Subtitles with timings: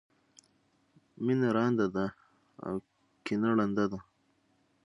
[1.25, 2.05] مینه رانده ده
[2.65, 2.75] او
[3.25, 3.99] کینه ړنده ده.